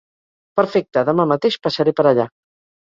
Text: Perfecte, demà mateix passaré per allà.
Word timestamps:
Perfecte, 0.61 1.05
demà 1.11 1.29
mateix 1.35 1.61
passaré 1.69 1.97
per 2.03 2.09
allà. 2.15 2.31